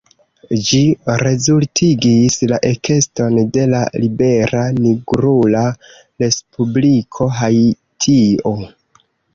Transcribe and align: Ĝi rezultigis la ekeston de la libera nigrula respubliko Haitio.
Ĝi 0.67 0.77
rezultigis 1.23 2.37
la 2.53 2.59
ekeston 2.71 3.37
de 3.59 3.67
la 3.75 3.83
libera 4.05 4.65
nigrula 4.81 5.65
respubliko 6.25 7.31
Haitio. 7.43 8.59